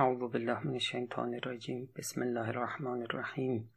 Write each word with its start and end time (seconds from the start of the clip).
اعوذ 0.00 0.18
بالله 0.18 0.66
من 0.66 0.72
الشیطان 0.72 1.34
الرجیم. 1.34 1.92
بسم 1.96 2.22
الله 2.22 2.48
الرحمن 2.48 3.02
الرحیم. 3.02 3.70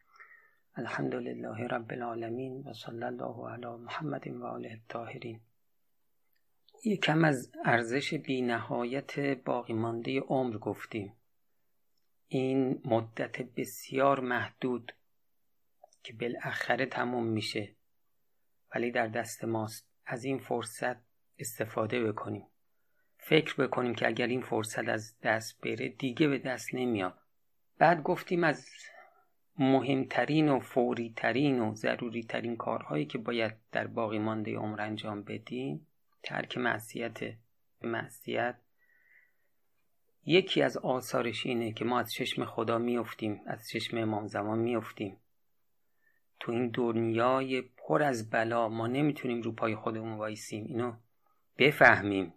الحمد 0.76 1.16
لله 1.16 1.68
رب 1.68 1.92
العالمین 1.92 2.64
و 2.68 2.74
صلی 2.74 3.04
الله 3.04 3.50
علی 3.50 3.66
محمد 3.66 4.28
و 4.28 4.46
آله 4.46 4.70
الطاهرین. 4.70 5.40
یکم 6.86 7.26
از 7.26 7.52
ارزش 7.66 8.14
بینهایت 8.14 9.20
باقی 9.20 9.74
مانده 9.74 10.20
عمر 10.20 10.58
گفتیم. 10.58 11.14
این 12.28 12.82
مدت 12.86 13.42
بسیار 13.42 14.20
محدود 14.20 14.92
که 16.04 16.14
بالاخره 16.14 16.86
تموم 16.86 17.28
میشه. 17.28 17.76
ولی 18.76 18.92
در 18.92 19.08
دست 19.08 19.44
ماست. 19.44 19.88
از 20.06 20.24
این 20.24 20.40
فرصت 20.40 20.98
استفاده 21.40 22.12
بکنیم. 22.12 22.51
فکر 23.24 23.56
بکنیم 23.56 23.96
که 23.96 24.08
اگر 24.08 24.28
این 24.28 24.42
فرصت 24.42 24.88
از 24.88 25.20
دست 25.24 25.62
بره 25.62 25.90
دیگه 25.90 26.28
به 26.28 26.38
دست 26.38 26.76
نمیاد 26.76 27.18
بعد 27.78 28.04
گفتیم 28.04 28.44
از 28.44 28.68
مهمترین 29.58 30.50
و 30.50 30.60
فوریترین 30.60 31.60
و 31.60 31.76
ضروری 31.76 32.24
ترین 32.24 32.56
کارهایی 32.56 33.06
که 33.06 33.18
باید 33.18 33.54
در 33.72 33.88
باقی 33.88 34.20
مانده 34.20 34.56
عمر 34.56 34.82
انجام 34.82 35.24
بدیم 35.24 35.88
ترک 36.24 36.58
معصیت 36.58 37.20
معصیت. 37.82 38.56
یکی 40.26 40.62
از 40.62 40.78
آثارش 40.78 41.46
اینه 41.46 41.74
که 41.74 41.86
ما 41.86 42.00
از 42.00 42.14
چشم 42.14 42.46
خدا 42.46 42.78
میفتیم 42.78 43.42
از 43.46 43.70
چشم 43.70 43.98
امام 43.98 44.28
زمان 44.28 44.60
میفتیم 44.60 45.18
تو 46.40 46.52
این 46.52 46.70
دنیای 46.70 47.62
پر 47.62 48.04
از 48.04 48.30
بلا 48.30 48.70
ما 48.70 48.88
نمی‌تونیم 48.88 49.42
رو 49.42 49.52
پای 49.52 49.76
خودمون 49.76 50.18
وایسیم. 50.18 50.66
اینو 50.66 50.94
بفهمیم. 51.58 52.34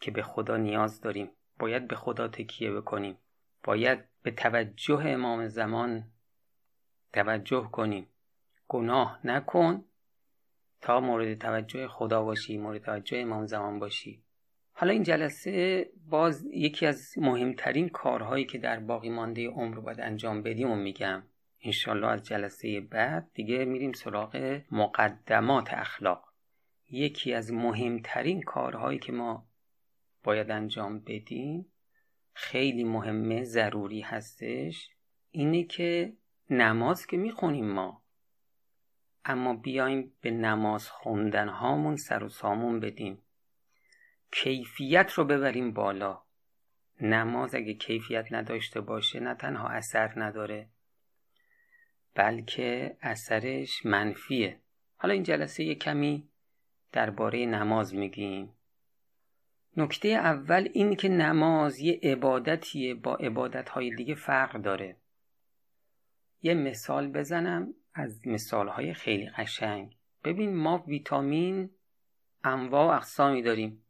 که 0.00 0.10
به 0.10 0.22
خدا 0.22 0.56
نیاز 0.56 1.00
داریم. 1.00 1.30
باید 1.58 1.88
به 1.88 1.96
خدا 1.96 2.28
تکیه 2.28 2.72
بکنیم. 2.72 3.18
باید 3.64 4.04
به 4.22 4.30
توجه 4.30 5.02
امام 5.06 5.48
زمان 5.48 6.04
توجه 7.12 7.68
کنیم. 7.72 8.08
گناه 8.68 9.20
نکن 9.24 9.84
تا 10.80 11.00
مورد 11.00 11.38
توجه 11.38 11.88
خدا 11.88 12.22
باشی 12.22 12.58
مورد 12.58 12.82
توجه 12.82 13.18
امام 13.18 13.46
زمان 13.46 13.78
باشی. 13.78 14.22
حالا 14.72 14.92
این 14.92 15.02
جلسه 15.02 15.86
باز 16.08 16.44
یکی 16.44 16.86
از 16.86 17.14
مهمترین 17.16 17.88
کارهایی 17.88 18.44
که 18.44 18.58
در 18.58 18.80
باقی 18.80 19.10
مانده 19.10 19.48
عمر 19.48 19.80
باید 19.80 20.00
انجام 20.00 20.42
بدیم 20.42 20.70
و 20.70 20.74
میگم. 20.76 21.22
انشالله 21.62 22.06
از 22.06 22.22
جلسه 22.22 22.80
بعد 22.80 23.30
دیگه 23.34 23.64
میریم 23.64 23.92
سراغ 23.92 24.60
مقدمات 24.70 25.74
اخلاق. 25.74 26.32
یکی 26.90 27.32
از 27.32 27.52
مهمترین 27.52 28.42
کارهایی 28.42 28.98
که 28.98 29.12
ما 29.12 29.45
باید 30.26 30.50
انجام 30.50 31.00
بدیم. 31.00 31.66
خیلی 32.32 32.84
مهمه 32.84 33.44
ضروری 33.44 34.00
هستش 34.00 34.90
اینه 35.30 35.64
که 35.64 36.16
نماز 36.50 37.06
که 37.06 37.16
می‌خونیم 37.16 37.70
ما. 37.70 38.02
اما 39.24 39.54
بیایم 39.54 40.12
به 40.20 40.30
نماز 40.30 40.88
خوندن 40.88 41.48
هامون 41.48 41.96
سر 41.96 42.24
و 42.24 42.28
سامون 42.28 42.80
بدیم. 42.80 43.22
کیفیت 44.30 45.12
رو 45.12 45.24
ببریم 45.24 45.72
بالا. 45.72 46.22
نماز 47.00 47.54
اگه 47.54 47.74
کیفیت 47.74 48.26
نداشته 48.30 48.80
باشه 48.80 49.20
نه 49.20 49.34
تنها 49.34 49.68
اثر 49.68 50.12
نداره 50.16 50.68
بلکه 52.14 52.96
اثرش 53.00 53.86
منفیه. 53.86 54.60
حالا 54.96 55.14
این 55.14 55.22
جلسه 55.22 55.64
یه 55.64 55.74
کمی 55.74 56.28
درباره 56.92 57.46
نماز 57.46 57.94
میگیم. 57.94 58.55
نکته 59.76 60.08
اول 60.08 60.68
این 60.72 60.96
که 60.96 61.08
نماز 61.08 61.78
یه 61.78 62.00
عبادتیه 62.02 62.94
با 62.94 63.14
عبادتهای 63.14 63.94
دیگه 63.94 64.14
فرق 64.14 64.62
داره. 64.62 64.96
یه 66.42 66.54
مثال 66.54 67.08
بزنم 67.08 67.74
از 67.94 68.26
مثالهای 68.26 68.94
خیلی 68.94 69.28
قشنگ. 69.28 69.96
ببین 70.24 70.56
ما 70.56 70.84
ویتامین 70.86 71.70
انواع 72.44 72.86
و 72.86 72.96
اقسامی 72.96 73.42
داریم. 73.42 73.82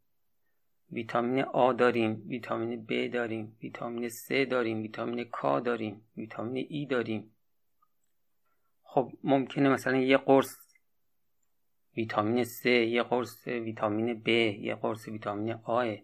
ویتامین 0.93 1.45
آ 1.45 1.73
داریم 1.73 2.23
ویتامین 2.29 2.87
B 2.87 3.13
داریم 3.13 3.57
ویتامین 3.63 4.09
C 4.09 4.33
داریم 4.51 4.83
ویتامین 4.83 5.25
K 5.25 5.63
داریم 5.65 6.03
ویتامین 6.17 6.67
E 6.67 6.91
داریم. 6.91 7.37
خب 8.83 9.13
ممکنه 9.25 9.69
مثلا 9.69 9.97
یه 9.97 10.17
قرص 10.17 10.66
ویتامین 11.97 12.45
C 12.45 12.67
یه 12.67 13.03
قرص 13.03 13.47
ویتامین 13.47 14.23
B 14.25 14.29
یه 14.29 14.75
قرص 14.75 15.09
ویتامین 15.09 15.53
آ 15.65 15.95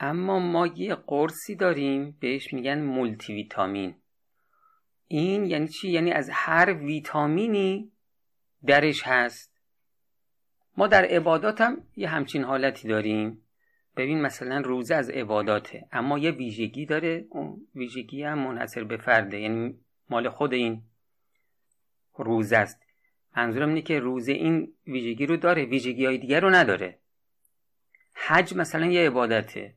اما 0.00 0.38
ما 0.38 0.66
یه 0.66 0.94
قرصی 0.94 1.54
داریم 1.54 2.16
بهش 2.20 2.52
میگن 2.54 2.80
مولتی 2.80 3.34
ویتامین 3.34 3.94
این 5.14 5.44
یعنی 5.44 5.68
چی؟ 5.68 5.90
یعنی 5.90 6.12
از 6.12 6.30
هر 6.32 6.72
ویتامینی 6.72 7.92
درش 8.66 9.02
هست. 9.04 9.52
ما 10.76 10.86
در 10.86 11.04
عبادات 11.04 11.60
هم 11.60 11.84
یه 11.96 12.08
همچین 12.08 12.44
حالتی 12.44 12.88
داریم. 12.88 13.42
ببین 13.96 14.20
مثلا 14.20 14.60
روزه 14.60 14.94
از 14.94 15.10
عباداته 15.10 15.88
اما 15.92 16.18
یه 16.18 16.30
ویژگی 16.30 16.86
داره. 16.86 17.26
اون 17.30 17.66
ویژگی 17.74 18.22
هم 18.22 18.38
منحصر 18.38 18.84
به 18.84 18.96
فرده 18.96 19.40
یعنی 19.40 19.78
مال 20.10 20.28
خود 20.28 20.52
این 20.52 20.82
روزه 22.14 22.56
است. 22.56 22.80
منظورم 23.36 23.68
اینه 23.68 23.82
که 23.82 24.00
روزه 24.00 24.32
این 24.32 24.72
ویژگی 24.86 25.26
رو 25.26 25.36
داره 25.36 25.64
ویژگی 25.64 26.04
های 26.04 26.18
دیگر 26.18 26.40
رو 26.40 26.50
نداره. 26.50 26.98
حج 28.12 28.56
مثلا 28.56 28.86
یه 28.86 29.06
عبادته. 29.06 29.74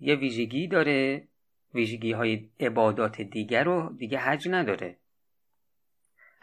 یه 0.00 0.14
ویژگی 0.14 0.68
داره 0.68 1.28
ویژگی 1.74 2.12
های 2.12 2.50
عبادات 2.60 3.20
دیگر 3.20 3.64
رو 3.64 3.92
دیگه 3.98 4.18
حج 4.18 4.48
نداره. 4.48 4.96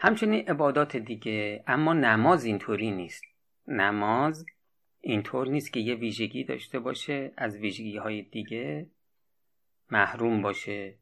همچنین 0.00 0.48
عبادات 0.48 0.96
دیگه 0.96 1.64
اما 1.66 1.92
نماز 1.92 2.44
اینطوری 2.44 2.90
نیست. 2.90 3.24
نماز 3.68 4.46
اینطور 5.00 5.48
نیست 5.48 5.72
که 5.72 5.80
یه 5.80 5.94
ویژگی 5.94 6.44
داشته 6.44 6.78
باشه 6.78 7.32
از 7.36 7.56
ویژگی 7.56 7.96
های 7.96 8.22
دیگه 8.22 8.86
محروم 9.90 10.42
باشه. 10.42 10.94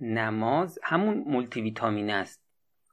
نماز 0.00 0.78
همون 0.82 1.24
مولتی 1.26 1.60
ویتامین 1.60 2.10
است. 2.10 2.41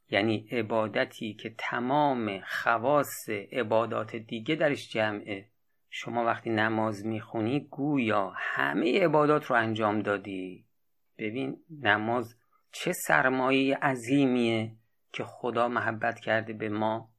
یعنی 0.09 0.47
عبادتی 0.51 1.33
که 1.33 1.55
تمام 1.57 2.39
خواص 2.39 3.29
عبادات 3.29 4.15
دیگه 4.15 4.55
درش 4.55 4.89
جمعه. 4.89 5.49
شما 5.89 6.25
وقتی 6.25 6.49
نماز 6.49 7.05
می‌خونی 7.05 7.59
گویا 7.59 8.33
همه 8.35 9.03
عبادات 9.03 9.45
رو 9.45 9.55
انجام 9.55 10.01
دادی. 10.01 10.65
ببین 11.17 11.57
نماز 11.81 12.35
چه 12.71 12.91
سرمایه 12.91 13.77
عظیمیه 13.77 14.75
که 15.13 15.23
خدا 15.23 15.67
محبت 15.67 16.19
کرده 16.19 16.53
به 16.53 16.69
ما 16.69 17.09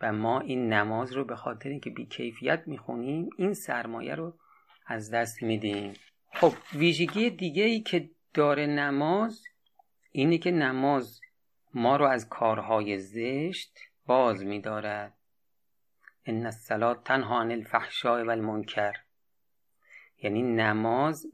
و 0.00 0.12
ما 0.12 0.40
این 0.40 0.72
نماز 0.72 1.12
رو 1.12 1.24
به 1.24 1.36
خاطر 1.36 1.68
اینکه 1.68 1.90
بی 1.90 2.06
کیفیت 2.06 2.62
می‌خونیم 2.66 3.30
این 3.38 3.54
سرمایه 3.54 4.14
رو 4.14 4.38
از 4.86 5.10
دست 5.10 5.42
میدیم. 5.42 5.94
خب 6.34 6.52
ویژگی 6.74 7.30
دیگه 7.30 7.62
ای 7.62 7.80
که 7.80 8.10
داره 8.34 8.66
نماز 8.66 9.44
اینه 10.12 10.38
که 10.38 10.50
نماز 10.50 11.20
ما 11.78 11.96
رو 11.96 12.06
از 12.06 12.28
کارهای 12.28 12.98
زشت 12.98 13.78
باز 14.06 14.44
میدارد. 14.44 15.14
ان 16.24 16.46
الصلاه 16.46 17.02
تنها 17.04 17.40
عن 17.40 17.50
الفحشاء 17.50 18.24
و 18.24 18.30
المنکر 18.30 18.94
یعنی 20.22 20.42
نماز 20.42 21.26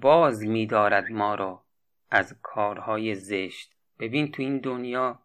باز 0.00 0.42
میدارد 0.42 1.10
ما 1.10 1.34
رو 1.34 1.62
از 2.10 2.38
کارهای 2.42 3.14
زشت. 3.14 3.74
ببین 3.98 4.32
تو 4.32 4.42
این 4.42 4.58
دنیا 4.58 5.22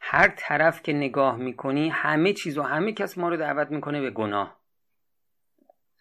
هر 0.00 0.34
طرف 0.36 0.82
که 0.82 0.92
نگاه 0.92 1.36
می‌کنی 1.36 1.88
همه 1.88 2.32
چیز 2.32 2.58
و 2.58 2.62
همه 2.62 2.92
کس 2.92 3.18
ما 3.18 3.28
رو 3.28 3.36
دعوت 3.36 3.70
می‌کنه 3.70 4.00
به 4.00 4.10
گناه. 4.10 4.60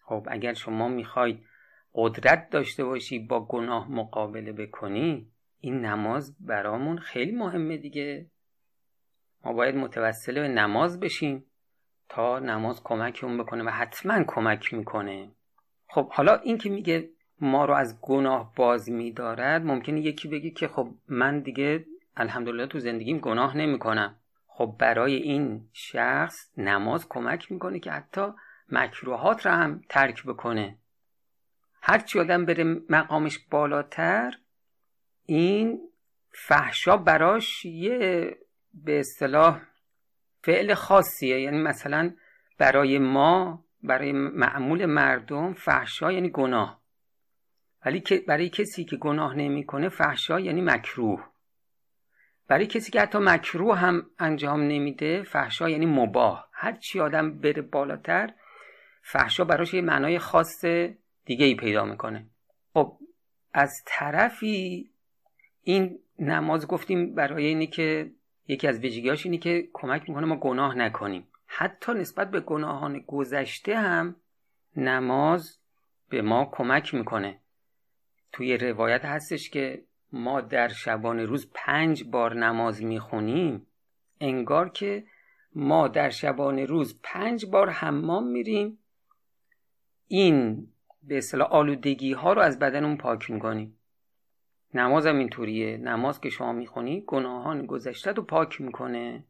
خب 0.05 0.27
اگر 0.31 0.53
شما 0.53 0.87
می‌خواید 0.87 1.45
قدرت 1.93 2.49
داشته 2.49 2.83
باشی 2.83 3.19
با 3.19 3.45
گناه 3.45 3.91
مقابله 3.91 4.51
بکنی 4.51 5.30
این 5.61 5.85
نماز 5.85 6.35
برامون 6.39 6.97
خیلی 6.97 7.31
مهمه 7.31 7.77
دیگه. 7.77 8.25
ما 9.45 9.53
باید 9.53 9.75
متوسل 9.75 10.41
به 10.41 10.47
نماز 10.47 10.99
بشیم 10.99 11.45
تا 12.09 12.39
نماز 12.39 12.83
کمکمون 12.83 13.37
بکنه 13.37 13.63
و 13.63 13.69
حتما 13.69 14.23
کمک 14.27 14.73
می‌کنه. 14.73 15.31
خب 15.87 16.11
حالا 16.11 16.35
این 16.35 16.57
که 16.57 16.69
میگه 16.69 17.09
ما 17.39 17.65
رو 17.65 17.73
از 17.73 18.01
گناه 18.01 18.53
باز 18.55 18.89
میدارد 18.89 19.65
ممکنه 19.65 20.01
یکی 20.01 20.27
بگه 20.27 20.49
که 20.49 20.67
خب 20.67 20.89
من 21.07 21.39
دیگه 21.39 21.85
الحمدلله 22.15 22.67
تو 22.67 22.79
زندگیم 22.79 23.17
گناه 23.17 23.57
نمی‌کنم. 23.57 24.15
خب 24.47 24.75
برای 24.79 25.15
این 25.15 25.69
شخص 25.73 26.49
نماز 26.57 27.09
کمک 27.09 27.51
می‌کنه 27.51 27.79
که 27.79 27.91
حتی 27.91 28.27
مکروهات 28.69 29.45
رو 29.45 29.51
هم 29.51 29.81
ترک 29.89 30.23
بکنه. 30.23 30.77
هرچی 31.81 32.19
آدم 32.19 32.45
بره 32.45 32.63
مقامش 32.89 33.39
بالاتر 33.39 34.33
این 35.25 35.79
فحشا 36.33 36.97
براش 36.97 37.65
یه 37.65 38.37
به 38.73 38.99
اصطلاح 38.99 39.61
فعل 40.43 40.73
خاصیه. 40.73 41.41
یعنی 41.41 41.57
مثلا 41.57 42.13
برای 42.57 42.99
ما 42.99 43.65
برای 43.83 44.11
معمول 44.11 44.85
مردم 44.85 45.53
فحشا 45.53 46.11
یعنی 46.11 46.29
گناه. 46.29 46.81
ولی 47.85 48.03
برای 48.27 48.49
کسی 48.49 48.83
که 48.85 48.97
گناه 48.97 49.35
نمی‌کنه 49.35 49.89
فحشا 49.89 50.39
یعنی 50.39 50.61
مکروه. 50.61 51.31
برای 52.47 52.67
کسی 52.67 52.91
که 52.91 53.01
حتی 53.01 53.17
مکروه 53.17 53.77
هم 53.77 54.05
انجام 54.19 54.61
نمیده 54.61 55.23
فحشا 55.23 55.69
یعنی 55.69 55.85
مباه 55.85 56.49
هر 56.53 56.71
چی 56.71 56.99
آدم 56.99 57.39
بره 57.39 57.61
بالاتر 57.61 58.33
فحشا 59.03 59.43
براش 59.43 59.73
یه 59.73 59.81
معنای 59.81 60.19
خاص 60.19 60.65
دیگه 61.25 61.45
ای 61.45 61.55
پیدا 61.55 61.85
می‌کنه. 61.85 62.29
خب 62.73 62.97
از 63.53 63.83
طرفی 63.85 64.90
این 65.63 65.99
نماز 66.19 66.67
گفتیم 66.67 67.15
برای 67.15 67.45
اینی 67.45 67.67
که 67.67 68.11
یکی 68.47 68.67
از 68.67 68.79
ویژگیاش 68.79 69.25
اینه 69.25 69.37
که 69.37 69.69
کمک 69.73 70.09
می‌کنه 70.09 70.25
ما 70.25 70.35
گناه 70.35 70.75
نکنیم. 70.75 71.27
حتی 71.45 71.93
نسبت 71.93 72.31
به 72.31 72.39
گناهان 72.39 72.99
گذشته 73.07 73.77
هم 73.77 74.15
نماز 74.75 75.57
به 76.09 76.21
ما 76.21 76.49
کمک 76.51 76.93
می‌کنه. 76.93 77.39
توی 78.31 78.57
روایت 78.57 79.05
هستش 79.05 79.49
که 79.49 79.83
ما 80.11 80.41
در 80.41 80.67
شبان 80.67 81.19
روز 81.19 81.51
پنج 81.53 82.03
بار 82.03 82.35
نماز 82.35 82.83
می‌خونیم 82.83 83.67
انگار 84.19 84.69
که 84.69 85.05
ما 85.55 85.87
در 85.87 86.09
شبان 86.09 86.59
روز 86.59 86.99
پنج 87.03 87.45
بار 87.45 87.69
حمام 87.69 88.27
میریم. 88.27 88.77
این 90.07 90.67
به 91.03 91.17
اصطلاح 91.17 91.47
آلودگی 91.47 92.13
ها 92.13 92.33
رو 92.33 92.41
از 92.41 92.59
بدنمون 92.59 92.97
پاک 92.97 93.31
می‌کنیم. 93.31 93.77
نماز 94.73 95.07
هم 95.07 95.17
اینطوریه. 95.17 95.77
نماز 95.77 96.21
که 96.21 96.29
شما 96.29 96.51
می‌خونی 96.53 97.03
گناهان 97.07 97.65
گذشته 97.65 98.11
رو 98.11 98.23
پاک 98.23 98.61
می‌کنه 98.61 99.23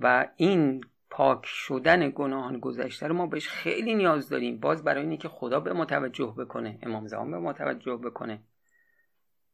و 0.00 0.28
این 0.36 0.84
پاک 1.10 1.40
شدن 1.44 2.10
گناهان 2.10 2.58
گذشته 2.58 3.06
رو 3.06 3.14
ما 3.14 3.26
بهش 3.26 3.48
خیلی 3.48 3.94
نیاز 3.94 4.28
داریم. 4.28 4.60
باز 4.60 4.84
برای 4.84 5.02
اینه 5.02 5.16
که 5.16 5.28
خدا 5.28 5.60
به 5.60 5.72
ما 5.72 5.84
توجه 5.84 6.34
بکنه 6.38 6.78
امام 6.82 7.06
زمان 7.06 7.30
به 7.30 7.38
ما 7.38 7.52
توجه 7.52 7.96
بکنه. 7.96 8.40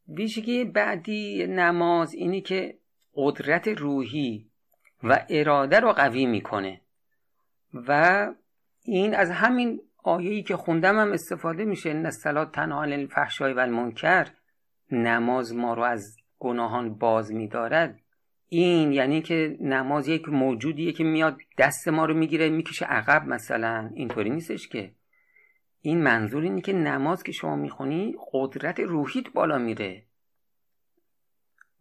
ویژگی 0.08 0.64
بعدی 0.64 1.46
نماز 1.46 2.14
اینی 2.14 2.40
که 2.40 2.78
قدرت 3.14 3.68
روحی 3.68 4.50
و 5.02 5.26
اراده 5.30 5.80
رو 5.80 5.92
قوی 5.92 6.26
می‌کنه 6.26 6.80
و 7.74 8.26
این 8.82 9.14
از 9.14 9.30
همین 9.30 9.80
آیه‌ای 10.02 10.42
که 10.42 10.56
خوندم 10.56 10.98
هم 10.98 11.12
استفاده 11.12 11.64
میشه 11.64 11.90
ان 11.90 12.06
الصلاه 12.06 12.50
تنها 12.50 12.82
عن 12.82 13.08
و 13.40 13.58
المنکر 13.58 14.26
نماز 14.90 15.54
ما 15.54 15.74
رو 15.74 15.82
از 15.82 16.16
گناهان 16.38 16.94
باز 16.94 17.32
میدارد. 17.32 18.00
این 18.48 18.92
یعنی 18.92 19.22
که 19.22 19.56
نماز 19.60 20.08
یک 20.08 20.28
موجودیه 20.28 20.92
که 20.92 21.04
میاد 21.04 21.36
دست 21.58 21.88
ما 21.88 22.04
رو 22.04 22.14
می‌گیره 22.14 22.48
می‌کشه 22.48 22.84
عقب 22.84 23.28
مثلا. 23.28 23.90
اینطوری 23.94 24.30
نیستش 24.30 24.68
که. 24.68 24.92
این 25.80 26.02
منظور 26.02 26.42
اینه 26.42 26.60
که 26.60 26.72
نماز 26.72 27.22
که 27.22 27.32
شما 27.32 27.56
می‌خونی 27.56 28.16
قدرت 28.32 28.80
روحیت 28.80 29.32
بالا 29.32 29.58
میره. 29.58 30.06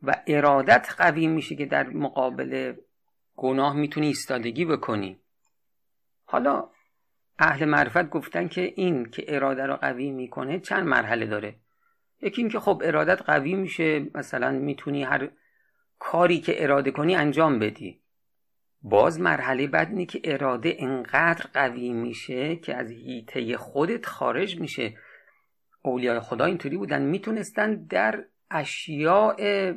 و 0.04 0.24
ارادت 0.28 0.96
قوی 0.98 1.28
میشه 1.28 1.56
که 1.56 1.66
در 1.66 1.90
مقابل 1.90 2.74
گناه 3.36 3.76
می‌تونی 3.76 4.08
ایستادگی 4.08 4.66
بکنی. 4.66 5.20
حالا 6.26 6.70
اهل 7.40 7.66
معرفت 7.66 8.10
گفتن 8.10 8.48
که 8.48 8.74
این 8.76 9.06
که 9.06 9.26
اراده 9.28 9.66
رو 9.66 9.76
قوی 9.76 10.12
می‌کنه 10.12 10.60
چند 10.60 10.88
مرحله 10.88 11.26
داره؟ 11.26 11.56
یکی 12.24 12.42
اینکه 12.42 12.60
خب 12.60 12.82
ارادت 12.86 13.22
قوی 13.22 13.54
میشه 13.54 14.06
مثلا 14.16 14.52
می‌تونی 14.52 15.04
هر 15.04 15.30
کاری 16.00 16.40
که 16.40 16.64
اراده 16.64 16.92
کنی 16.92 17.16
انجام 17.16 17.60
بدی. 17.60 18.02
باز 18.82 19.20
مرحله 19.20 19.68
بعد 19.68 19.90
اینه 19.90 20.06
که 20.06 20.22
اراده 20.24 20.76
انقدر 20.80 21.46
قوی 21.54 21.94
میشه 21.94 22.56
که 22.56 22.76
از 22.76 22.92
هیته 22.92 23.58
خودت 23.58 24.06
خارج 24.06 24.60
میشه. 24.60 24.98
اولیای 25.82 26.20
خدا 26.20 26.46
اینطوری 26.46 26.78
بودن. 26.78 27.02
می‌تونستن 27.02 27.86
در 27.86 28.26
اشیاء 28.52 29.74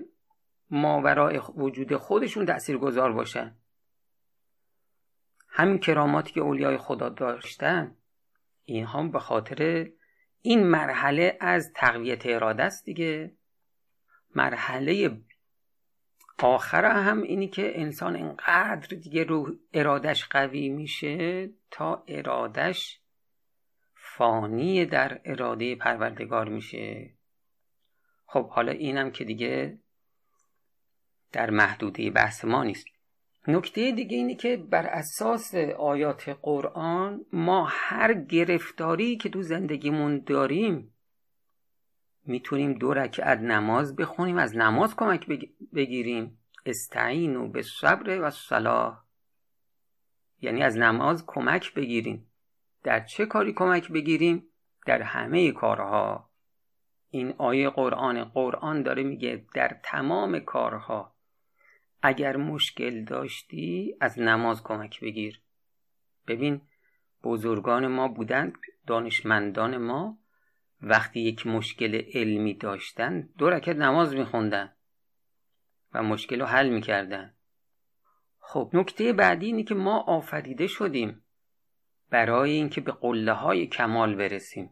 ماورای 0.70 1.40
وجود 1.56 1.96
خودشون 1.96 2.46
تأثیر 2.46 2.78
گذار 2.78 3.12
باشن. 3.12 3.56
همین 5.48 5.78
کراماتی 5.78 6.32
که 6.32 6.40
اولیای 6.40 6.76
خدا 6.76 7.08
داشتن 7.08 7.96
اینها 8.64 9.02
به 9.02 9.18
خاطر 9.18 9.90
این 10.46 10.66
مرحله 10.66 11.36
از 11.40 11.72
تقویت 11.72 12.26
اراده 12.26 12.62
است 12.62 12.84
دیگه. 12.84 13.36
مرحله 14.34 15.20
آخر 16.38 16.84
هم 16.84 17.22
اینی 17.22 17.48
که 17.48 17.80
انسان 17.80 18.16
انقدر 18.16 18.96
دیگه 18.96 19.24
رو 19.24 19.56
ارادش 19.72 20.24
قوی 20.24 20.68
میشه 20.68 21.50
تا 21.70 22.04
ارادش 22.08 23.00
فانی 23.94 24.84
در 24.84 25.20
اراده 25.24 25.76
پروردگار 25.76 26.48
میشه. 26.48 27.14
خب 28.26 28.48
حالا 28.48 28.72
اینم 28.72 29.10
که 29.10 29.24
دیگه 29.24 29.78
در 31.32 31.50
محدوده 31.50 32.10
بحث 32.10 32.44
ما 32.44 32.64
نیست. 32.64 32.86
نکته 33.48 33.92
دیگه 33.92 34.16
اینه 34.16 34.34
که 34.34 34.56
بر 34.56 34.86
اساس 34.86 35.54
آیات 35.78 36.38
قرآن 36.42 37.26
ما 37.32 37.66
هر 37.70 38.14
گرفتاری 38.14 39.16
که 39.16 39.28
تو 39.28 39.42
زندگیمون 39.42 40.18
داریم 40.18 40.92
می‌تونیم 42.24 42.72
دو 42.72 42.94
رکعت 42.94 43.38
نماز 43.38 43.96
بخونیم 43.96 44.38
از 44.38 44.56
نماز 44.56 44.96
کمک 44.96 45.26
بگیریم. 45.74 46.38
استعین 46.66 47.36
و 47.36 47.48
به 47.48 47.62
صبر 47.62 48.20
و 48.20 48.30
صلاح. 48.30 49.04
یعنی 50.40 50.62
از 50.62 50.76
نماز 50.76 51.26
کمک 51.26 51.74
بگیریم. 51.74 52.30
در 52.82 53.04
چه 53.04 53.26
کاری 53.26 53.52
کمک 53.52 53.92
بگیریم؟ 53.92 54.48
در 54.86 55.02
همه 55.02 55.52
کارها. 55.52 56.30
این 57.10 57.34
آیه 57.38 57.70
قرآن 57.70 58.24
قرآن 58.24 58.82
داره 58.82 59.02
میگه 59.02 59.46
در 59.54 59.76
تمام 59.82 60.38
کارها 60.38 61.15
اگر 62.02 62.36
مشکل 62.36 63.04
داشتی 63.04 63.96
از 64.00 64.18
نماز 64.18 64.62
کمک 64.62 65.00
بگیر. 65.00 65.42
ببین 66.26 66.60
بزرگان 67.24 67.86
ما 67.86 68.08
بودند 68.08 68.58
دانشمندان 68.86 69.76
ما 69.76 70.18
وقتی 70.80 71.20
یک 71.20 71.46
مشکل 71.46 72.02
علمی 72.14 72.54
داشتن 72.54 73.28
دو 73.38 73.50
رکت 73.50 73.76
نماز 73.76 74.14
میخوندن 74.14 74.72
و 75.92 76.02
مشکل 76.02 76.40
رو 76.40 76.46
حل 76.46 76.68
می‌کردن. 76.68 77.34
خب 78.38 78.70
نکته 78.72 79.12
بعدی 79.12 79.46
اینه 79.46 79.62
که 79.62 79.74
ما 79.74 80.00
آفریده 80.00 80.66
شدیم 80.66 81.22
برای 82.10 82.50
اینکه 82.50 82.80
به 82.80 82.92
قله 82.92 83.32
های 83.32 83.66
کمال 83.66 84.14
برسیم. 84.14 84.70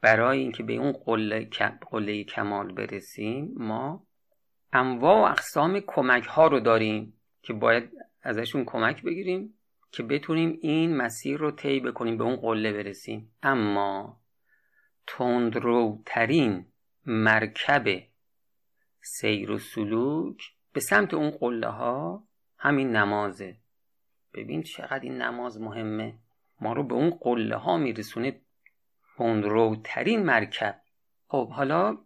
برای 0.00 0.38
اینکه 0.38 0.62
به 0.62 0.72
اون 0.72 0.92
قله, 0.92 1.50
قله 1.90 2.24
کمال 2.24 2.72
برسیم 2.72 3.54
ما 3.56 4.06
انواع 4.74 5.20
و 5.20 5.30
اقسام 5.30 5.80
کمک 5.86 6.24
ها 6.24 6.46
رو 6.46 6.60
داریم 6.60 7.20
که 7.42 7.52
باید 7.52 7.90
ازشون 8.22 8.64
کمک 8.64 9.02
بگیریم 9.02 9.58
که 9.90 10.02
بتونیم 10.02 10.58
این 10.62 10.96
مسیر 10.96 11.36
رو 11.36 11.50
طی 11.50 11.80
بکنیم 11.80 12.18
به 12.18 12.24
اون 12.24 12.36
قله 12.36 12.72
برسیم. 12.72 13.30
اما 13.42 14.20
تندروترین 15.06 16.66
مرکب 17.06 18.02
سیر 19.00 19.50
و 19.50 19.58
سلوک 19.58 20.38
به 20.72 20.80
سمت 20.80 21.14
اون 21.14 21.30
قله 21.30 21.68
ها 21.68 22.24
همین 22.58 22.96
نمازه. 22.96 23.56
ببین 24.34 24.62
چقدر 24.62 25.00
این 25.00 25.22
نماز 25.22 25.60
مهمه. 25.60 26.18
ما 26.60 26.72
رو 26.72 26.82
به 26.82 26.94
اون 26.94 27.10
قله 27.10 27.56
ها 27.56 27.76
میرسونه 27.76 28.40
تندروترین 29.16 30.22
مرکب. 30.22 30.80
خب 31.28 31.50
حالا 31.50 31.98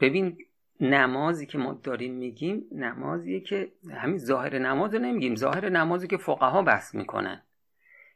ببین 0.00 0.38
نمازی 0.80 1.46
که 1.46 1.58
ما 1.58 1.72
داریم 1.72 2.14
میگیم 2.14 2.64
نمازیه 2.72 3.40
که 3.40 3.72
همین 3.90 4.18
ظاهر 4.18 4.58
نماز 4.58 4.94
رو 4.94 5.00
نمیگیم. 5.00 5.34
ظاهر 5.34 5.68
نمازی 5.68 6.06
که 6.06 6.16
فقها 6.16 6.62
بحث 6.62 6.94
می‌کنن. 6.94 7.42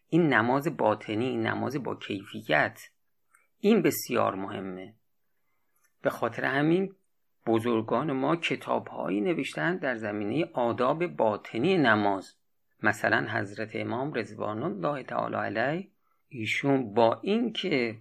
این 0.09 0.33
نماز 0.33 0.76
باطنی 0.76 1.29
این 1.29 1.47
نماز 1.47 1.76
با 1.76 1.95
کیفیت. 1.95 2.81
این 3.61 3.83
بسیار 3.83 4.35
مهمه. 4.35 4.95
به 6.02 6.11
خاطر 6.11 6.45
همین 6.45 6.95
بزرگان 7.47 8.12
ما 8.12 8.37
کتابهایی 8.37 9.21
نوشتن 9.21 9.76
در 9.76 9.97
زمینه 9.97 10.50
آداب 10.52 11.07
باطنی 11.07 11.79
نماز. 11.79 12.35
مثلا 12.83 13.26
حضرت 13.31 13.71
امام 13.75 14.12
رضوان 14.12 14.62
الله 14.62 15.02
تعالی 15.02 15.37
علیه 15.37 15.88
ایشون 16.29 16.95
با 16.95 17.21
اینکه 17.23 17.99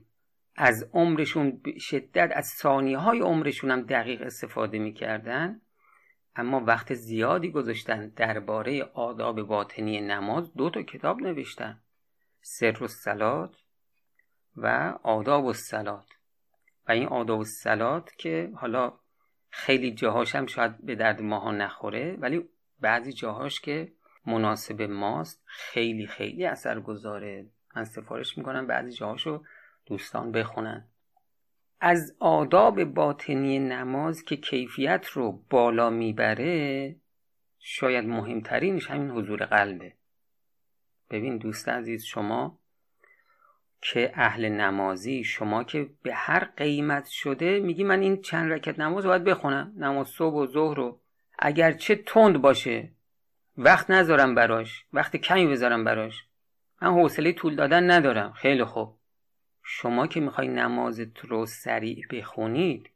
از 0.61 0.89
عمرشون 0.93 1.61
شدت 1.79 2.31
از 2.35 2.45
ثانیه 2.45 2.97
های 2.97 3.19
عمرشون 3.19 3.71
هم 3.71 3.81
دقیق 3.81 4.21
استفاده 4.21 4.79
می‌کردن. 4.79 5.61
اما 6.35 6.59
وقت 6.59 6.93
زیادی 6.93 7.51
گذاشتن 7.51 8.09
درباره 8.09 8.83
آداب 8.83 9.41
باطنی 9.41 10.01
نماز 10.01 10.53
دو 10.53 10.69
تا 10.69 10.81
کتاب 10.81 11.21
نوشتن. 11.21 11.81
سر 12.41 12.83
و 12.83 12.87
سلات 12.87 13.55
و 14.55 14.93
آداب 15.03 15.45
و 15.45 15.53
سلات 15.53 16.09
و 16.87 16.91
این 16.91 17.07
آداب 17.07 17.39
و 17.39 17.43
سلات 17.43 18.15
که 18.17 18.51
حالا 18.55 18.93
خیلی 19.49 19.91
جاهاش 19.91 20.35
هم 20.35 20.45
شاید 20.45 20.85
به 20.85 20.95
درد 20.95 21.21
ماها 21.21 21.51
نخوره 21.51 22.17
ولی 22.19 22.49
بعضی 22.79 23.13
جاهاش 23.13 23.59
که 23.59 23.91
مناسب 24.25 24.81
ماست 24.81 25.43
خیلی 25.45 26.07
خیلی 26.07 26.45
اثر 26.45 26.79
گذاره 26.79 27.45
من 27.75 27.83
سفارش 27.83 28.37
می‌کنم 28.37 28.67
بعضی 28.67 28.91
جاهاشو 28.91 29.43
دوستان 29.89 30.31
بخونن. 30.31 30.85
از 31.81 32.15
آداب 32.19 32.83
باطنی 32.83 33.59
نماز 33.59 34.23
که 34.23 34.35
کیفیت 34.35 35.05
رو 35.05 35.31
بالا 35.49 35.89
می‌بره 35.89 36.95
شاید 37.59 38.05
مهمترینش 38.05 38.89
همین 38.91 39.09
حضور 39.09 39.45
قلبه. 39.45 39.93
ببین 41.09 41.37
دوست 41.37 41.69
عزیز 41.69 42.03
شما 42.03 42.59
که 43.81 44.11
اهل 44.15 44.49
نمازی 44.49 45.23
شما 45.23 45.63
که 45.63 45.89
به 46.03 46.13
هر 46.13 46.43
قیمت 46.43 47.05
شده 47.07 47.59
میگی 47.59 47.83
من 47.83 48.01
این 48.01 48.21
چند 48.21 48.51
رکت 48.51 48.79
نماز 48.79 49.05
باید 49.05 49.23
بخونم. 49.23 49.73
نماز 49.77 50.07
صبح 50.07 50.35
و 50.35 50.47
ظهر 50.47 50.77
رو. 50.77 50.99
اگرچه 51.39 51.95
تند 51.95 52.41
باشه 52.41 52.91
وقت 53.57 53.91
نذارم 53.91 54.35
براش. 54.35 54.85
وقت 54.93 55.15
کمی 55.15 55.47
بذارم 55.47 55.83
براش. 55.83 56.25
من 56.81 56.93
حوصله 56.93 57.31
طول 57.31 57.55
دادن 57.55 57.91
ندارم. 57.91 58.31
خیلی 58.31 58.63
خوب. 58.63 58.98
شما 59.63 60.07
که 60.07 60.19
می‌خوای 60.19 60.47
نمازت 60.47 61.19
رو 61.19 61.45
سریع 61.45 62.05
بخونید 62.11 62.89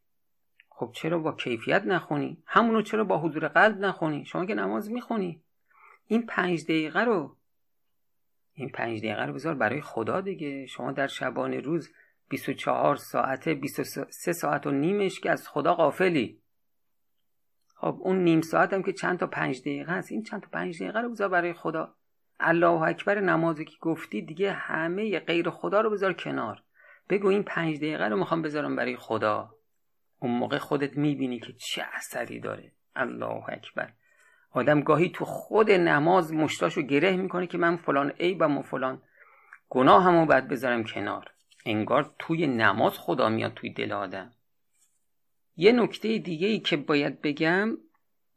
خب 0.70 0.91
چرا 0.96 1.20
با 1.20 1.32
کیفیت 1.32 1.84
نخونی؟ 1.86 2.43
همونو 2.46 2.82
چرا 2.82 3.03
با 3.03 3.17
حضور 3.20 3.48
قلب 3.48 3.79
نخونی؟ 3.79 4.25
شما 4.25 4.46
که 4.46 4.55
نماز 4.55 4.91
می‌خونی. 4.91 5.43
این 6.08 6.25
پنج 6.25 6.63
دقیقه 6.63 7.00
رو 7.00 7.38
این 8.53 8.70
پنج 8.70 9.00
دقیقه 9.00 9.25
رو 9.25 9.34
بذار 9.34 9.55
برای 9.55 9.82
خدا 9.82 10.22
دیگه. 10.22 10.65
شما 10.65 10.91
در 10.91 11.08
شبانه 11.08 11.60
روز 11.60 11.91
24 12.29 12.96
ساعته 12.96 13.53
23 13.53 14.34
ساعت 14.34 14.67
و 14.67 14.72
نیمش 14.72 15.20
که 15.20 15.32
از 15.32 15.48
خدا 15.48 15.74
غافلی. 15.74 16.41
خب 17.75 17.98
اون 18.00 18.24
نیم 18.24 18.41
ساعت 18.41 18.74
هم 18.74 18.84
که 18.84 18.93
چند 18.93 19.20
تا 19.20 19.27
پنج 19.27 19.62
دقیقه 19.62 19.91
هست 19.91 20.12
این 20.12 20.24
چند 20.24 20.41
تا 20.41 20.50
پنج 20.51 20.84
دقیقه 20.84 21.01
رو 21.01 21.10
بذار 21.10 21.29
برای 21.29 21.53
خدا. 21.53 21.96
الله 22.43 22.81
اکبر 22.81 23.19
نمازی 23.19 23.65
که 23.65 23.75
گفتی 23.81 24.21
دیگه 24.21 24.51
همه 24.51 25.19
غیر 25.19 25.50
خدا 25.50 25.81
رو 25.81 25.89
بذار 25.89 26.13
کنار. 26.13 26.62
بگو 27.09 27.27
این 27.27 27.43
پنج 27.43 27.77
دقیقه 27.77 28.07
رو 28.07 28.17
می‌خوام 28.17 28.41
بذارم 28.41 28.75
برای 28.75 28.95
خدا. 28.95 29.55
اون 30.19 30.31
موقع 30.31 30.57
خودت 30.57 30.97
می‌بینی 30.97 31.39
که 31.39 31.53
چه 31.53 31.85
اثری 31.93 32.39
داره. 32.39 32.71
الله 32.95 33.50
اکبر 33.50 33.93
آدم 34.51 34.81
گاهی 34.81 35.09
تو 35.09 35.25
خود 35.25 35.71
نماز 35.71 36.33
مشتاشو 36.33 36.81
گره 36.81 37.17
می‌کنه 37.17 37.47
که 37.47 37.57
من 37.57 37.77
فلان 37.77 38.09
عیبم 38.09 38.57
و 38.57 38.62
فلان 38.62 39.01
گناه 39.69 40.03
همو 40.03 40.25
باید 40.25 40.47
بذارم 40.47 40.83
کنار. 40.83 41.31
انگار 41.65 42.13
توی 42.19 42.47
نماز 42.47 43.00
خدا 43.00 43.29
میاد 43.29 43.53
توی 43.53 43.69
دل 43.69 43.91
آدم. 43.91 44.31
یه 45.55 45.71
نکته 45.71 46.17
دیگه 46.17 46.47
ای 46.47 46.59
که 46.59 46.77
باید 46.77 47.21
بگم 47.21 47.77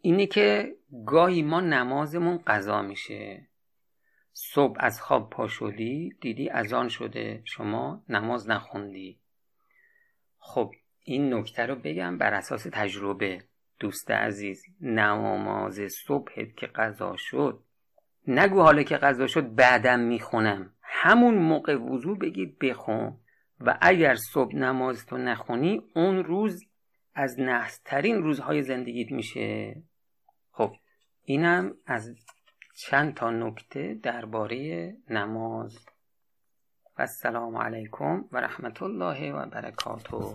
اینه 0.00 0.26
که 0.26 0.76
گاهی 1.06 1.42
ما 1.42 1.60
نمازمون 1.60 2.40
قضا 2.46 2.82
میشه. 2.82 3.48
صبح 4.38 4.76
از 4.81 5.00
خواب 5.00 5.31
پا 5.31 5.49
شدی 5.49 6.16
دیدی 6.21 6.50
آن 6.50 6.88
شده 6.88 7.43
شما 7.45 8.02
نماز 8.09 8.50
نخوندی. 8.50 9.19
خب 10.38 10.75
این 11.02 11.35
نکته 11.35 11.66
رو 11.66 11.75
بگم 11.75 12.19
بر 12.19 12.35
اساس 12.35 12.66
تجربه. 12.73 13.45
دوست 13.78 14.11
عزیز 14.11 14.64
نماز 14.81 15.81
صبحت 16.07 16.57
که 16.57 16.66
قضا 16.66 17.16
شد 17.16 17.62
نگو 18.26 18.61
حالا 18.61 18.83
که 18.83 18.97
قضا 18.97 19.26
شد 19.26 19.55
بعدم 19.55 20.00
می‌خونم. 20.00 20.73
همون 20.83 21.35
موقع 21.35 21.75
وضوع 21.75 22.19
بگی 22.19 22.47
بخون. 22.47 23.19
و 23.61 23.78
اگر 23.81 24.14
صبح 24.14 24.55
نماز 24.55 25.07
تو 25.07 25.16
نخونی 25.16 25.83
اون 25.95 26.25
روز 26.25 26.64
از 27.14 27.40
نحسترین 27.40 28.23
روزهای 28.23 28.62
زندگیت 28.62 29.12
میشه. 29.12 29.83
خب 30.50 30.76
اینم 31.25 31.75
از 31.87 32.14
چند 32.78 33.14
تا 33.14 33.30
نکته 33.30 33.95
درباره 34.02 34.97
نماز. 35.11 35.78
و 36.99 37.02
السلام 37.02 37.56
علیکم 37.56 38.25
و 38.33 38.37
رحمت 38.40 38.83
الله 38.83 39.33
و 39.33 39.47
برکاته. 39.47 40.35